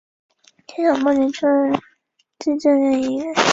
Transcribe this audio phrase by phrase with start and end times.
[0.65, 1.79] 清朝末年出任
[2.39, 3.35] 资政院议员。